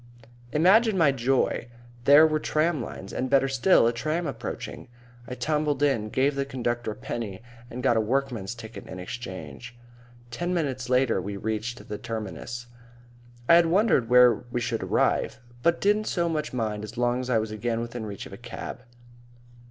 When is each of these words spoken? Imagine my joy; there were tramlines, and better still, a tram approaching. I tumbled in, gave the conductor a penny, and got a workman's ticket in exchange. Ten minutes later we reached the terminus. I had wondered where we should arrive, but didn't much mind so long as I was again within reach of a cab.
Imagine 0.51 0.97
my 0.97 1.11
joy; 1.11 1.67
there 2.05 2.25
were 2.25 2.39
tramlines, 2.39 3.13
and 3.13 3.29
better 3.29 3.47
still, 3.47 3.85
a 3.85 3.93
tram 3.93 4.25
approaching. 4.25 4.87
I 5.27 5.35
tumbled 5.35 5.83
in, 5.83 6.09
gave 6.09 6.33
the 6.33 6.43
conductor 6.43 6.89
a 6.89 6.95
penny, 6.95 7.43
and 7.69 7.83
got 7.83 7.97
a 7.97 8.01
workman's 8.01 8.55
ticket 8.55 8.87
in 8.87 8.97
exchange. 8.99 9.77
Ten 10.31 10.55
minutes 10.55 10.89
later 10.89 11.21
we 11.21 11.37
reached 11.37 11.87
the 11.87 11.99
terminus. 11.99 12.65
I 13.47 13.53
had 13.53 13.67
wondered 13.67 14.09
where 14.09 14.33
we 14.49 14.59
should 14.59 14.81
arrive, 14.81 15.39
but 15.61 15.79
didn't 15.79 16.17
much 16.31 16.51
mind 16.51 16.89
so 16.89 16.99
long 16.99 17.19
as 17.21 17.29
I 17.29 17.37
was 17.37 17.51
again 17.51 17.79
within 17.79 18.03
reach 18.07 18.25
of 18.25 18.33
a 18.33 18.37
cab. 18.37 18.79